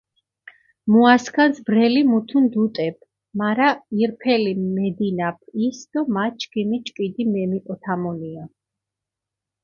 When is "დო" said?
5.91-5.99